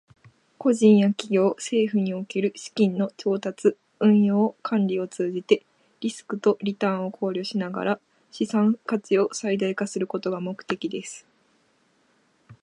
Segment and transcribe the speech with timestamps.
[0.57, 5.63] 個人や企業、政府における資金の調達、運用、管理を通じて、
[5.99, 7.99] リスクとリターンを考慮しながら
[8.31, 11.27] 資産価値を最大化することが目的です。